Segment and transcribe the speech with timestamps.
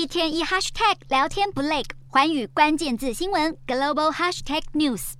[0.00, 5.12] 一天一 hashtag 聊天不累，环宇关键字新闻 global hashtag news。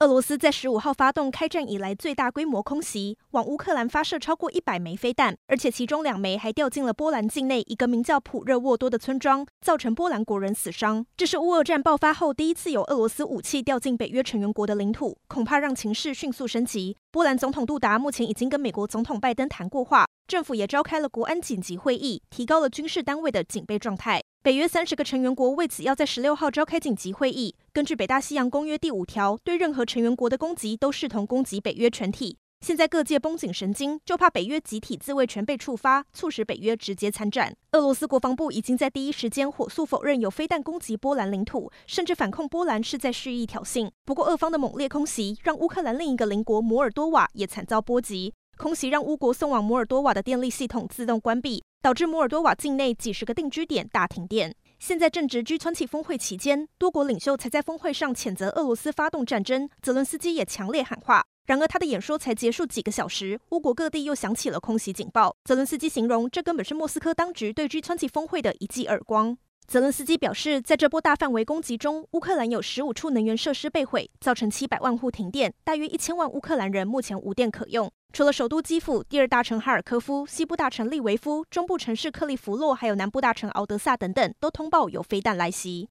[0.00, 11.06] 俄罗斯在十五号发动开战以来最大规模空袭，往乌克兰发射超过一百枚飞弹，而且其中两枚还掉进了波兰境内一个名叫普热沃多的村庄，造成波兰国人死伤。
[11.16, 16.98] 这是乌俄战爆发后第一次有俄罗斯武器掉进北约成员国的领土，恐怕让情势迅速升级。
[17.10, 24.20] 波兰总统杜达目前已经跟美国总统拜登谈过话，政府也召开了国安紧急会议，提高了军事单位的警备状态。
[24.42, 27.56] 北约三十个成员国为此要在十六号召开紧急会议。
[27.72, 32.36] 根据北大西洋公约第五条，对任何成员国的攻击都视同攻击北约全体。
[32.60, 37.56] 现在各界绷紧神经，就怕北约集体自卫权被触发，促使北约直接参战。
[37.72, 43.88] 俄罗斯国防部已经在第一时间火速否认有飞弹攻击波兰领土，甚至反控波兰是在蓄意挑衅。
[44.04, 48.34] 不过，俄方的猛烈空袭让乌克兰另一个邻国摩尔多瓦也惨遭波及。
[48.58, 51.62] 空袭让乌国送往摩尔多瓦的电力系统自动关闭。
[51.80, 54.54] 导致摩尔多瓦境内几十个定居点大停电。
[54.80, 61.24] 现在正值 G20 峰会期间，多国领袖才在峰会上谴责俄罗斯发动战争，泽伦斯基也强烈喊话。
[61.46, 65.34] 然而，他的演说才结束几个小时，乌国各地又响起了空袭警报。
[65.44, 69.38] 泽伦斯基形容这根本是莫斯科当局对 G20 峰会的一记耳光。
[69.66, 77.90] 泽伦斯基表示，在这波大范围攻击中，乌克兰有十五处能源设施被毁，造成七百万户停电，大约一千万乌克兰人目前无电可用。
[78.10, 85.86] 除了首都基辅、第二大城哈尔科夫、西部大城利维夫、中部城市克利弗洛，还有南部大城敖德萨等等，都通报有飞弹来袭。